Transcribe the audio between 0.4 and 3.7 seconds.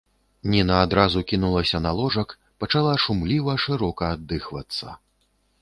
Ніна адразу кінулася на ложак, пачала шумліва,